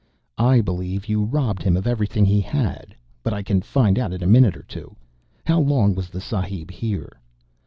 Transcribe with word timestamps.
"I 0.39 0.61
believe 0.61 1.07
you 1.07 1.23
robbed 1.25 1.61
him 1.61 1.77
of 1.77 1.85
everything 1.85 2.25
he 2.25 2.41
had. 2.41 2.95
But 3.21 3.33
I 3.35 3.43
can 3.43 3.61
find 3.61 3.99
out 3.99 4.11
in 4.13 4.23
a 4.23 4.25
minute 4.25 4.57
or 4.57 4.63
two. 4.63 4.95
How 5.45 5.59
long 5.59 5.93
was 5.93 6.09
the 6.09 6.19
Sahib 6.19 6.71
here?" 6.71 7.19